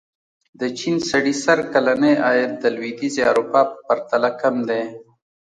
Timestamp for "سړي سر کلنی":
1.09-2.13